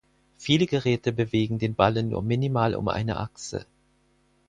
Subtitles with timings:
[0.39, 3.67] Viele Geräte bewegen den Ballen nur minimal um eine Achse.